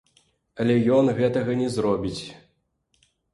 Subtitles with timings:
[0.63, 2.21] Але ён гэтага не зробіць.